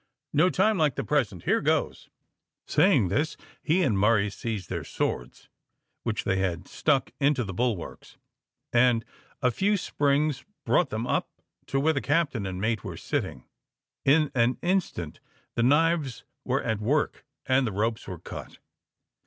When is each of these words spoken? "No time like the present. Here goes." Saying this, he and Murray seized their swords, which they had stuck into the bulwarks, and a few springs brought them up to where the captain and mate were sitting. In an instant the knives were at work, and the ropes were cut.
"No 0.33 0.49
time 0.49 0.79
like 0.79 0.95
the 0.95 1.03
present. 1.03 1.43
Here 1.43 1.61
goes." 1.61 2.09
Saying 2.65 3.09
this, 3.09 3.37
he 3.61 3.83
and 3.83 3.95
Murray 3.95 4.31
seized 4.31 4.67
their 4.67 4.83
swords, 4.83 5.47
which 6.01 6.23
they 6.23 6.37
had 6.37 6.67
stuck 6.67 7.11
into 7.19 7.43
the 7.43 7.53
bulwarks, 7.53 8.17
and 8.73 9.05
a 9.43 9.51
few 9.51 9.77
springs 9.77 10.43
brought 10.65 10.89
them 10.89 11.05
up 11.05 11.29
to 11.67 11.79
where 11.79 11.93
the 11.93 12.01
captain 12.01 12.47
and 12.47 12.59
mate 12.59 12.83
were 12.83 12.97
sitting. 12.97 13.45
In 14.03 14.31
an 14.33 14.57
instant 14.63 15.19
the 15.53 15.61
knives 15.61 16.23
were 16.43 16.63
at 16.63 16.81
work, 16.81 17.23
and 17.45 17.67
the 17.67 17.71
ropes 17.71 18.07
were 18.07 18.17
cut. 18.17 18.57